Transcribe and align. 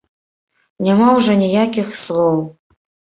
Няма 0.87 1.07
ўжо 1.17 1.35
ніякіх 1.41 1.87
слоў! 2.05 2.41